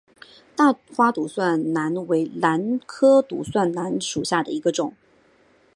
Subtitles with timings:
[0.55, 4.95] 大花独蒜兰为兰科独蒜兰属下的一个种。